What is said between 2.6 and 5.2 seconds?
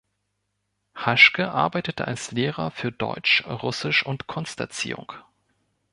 für Deutsch, Russisch und Kunsterziehung.